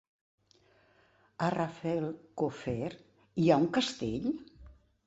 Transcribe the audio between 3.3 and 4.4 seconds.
hi ha un castell?